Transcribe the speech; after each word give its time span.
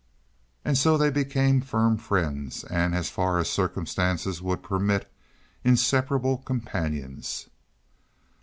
And 0.65 0.79
so 0.79 0.97
they 0.97 1.11
became 1.11 1.61
firm 1.61 1.95
friends, 1.97 2.63
and, 2.63 2.95
as 2.95 3.11
far 3.11 3.37
as 3.37 3.51
circumstances 3.51 4.41
would 4.41 4.63
permit, 4.63 5.13
inseparable 5.63 6.39
companions. 6.39 7.49